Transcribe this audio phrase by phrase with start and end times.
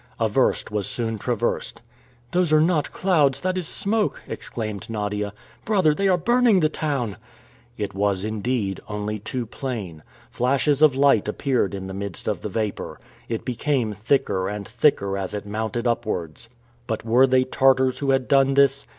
[0.19, 1.79] A verst was soon traversed.
[2.31, 5.31] "Those are not clouds, that is smoke!" exclaimed Nadia.
[5.63, 7.17] "Brother, they are burning the town!"
[7.77, 10.01] It was, indeed, only too plain.
[10.31, 12.99] Flashes of light appeared in the midst of the vapor.
[13.29, 16.49] It became thicker and thicker as it mounted upwards.
[16.87, 18.87] But were they Tartars who had done this?